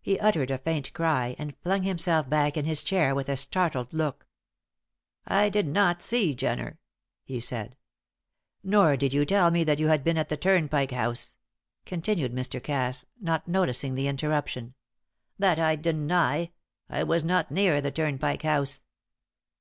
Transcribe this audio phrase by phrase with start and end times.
[0.00, 3.92] He uttered a faint cry, and flung himself back in his chair with a startled
[3.92, 4.28] look.
[5.26, 6.78] "I did not see Jenner!"
[7.24, 7.76] he said.
[8.62, 11.36] "Nor did you tell me that you had been at the Turnpike House,"
[11.84, 12.62] continued Mr.
[12.62, 14.74] Cass, not noticing the interruption.
[15.40, 16.52] "That I deny.
[16.88, 18.84] I was not near the Turnpike House."